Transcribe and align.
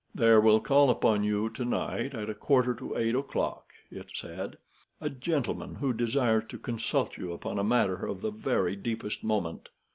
"There 0.15 0.41
will 0.41 0.59
call 0.59 0.89
upon 0.89 1.23
you 1.23 1.47
to 1.51 1.63
night, 1.63 2.15
at 2.15 2.27
a 2.27 2.33
quarter 2.33 2.73
to 2.73 2.97
eight 2.97 3.13
o'clock," 3.13 3.67
it 3.91 4.07
said, 4.15 4.57
"a 4.99 5.11
gentleman 5.11 5.75
who 5.75 5.93
desires 5.93 6.45
to 6.49 6.57
consult 6.57 7.17
you 7.17 7.31
upon 7.33 7.59
a 7.59 7.63
matter 7.63 8.03
of 8.07 8.21
the 8.21 8.31
very 8.31 8.75
deepest 8.75 9.23
moment. 9.23 9.69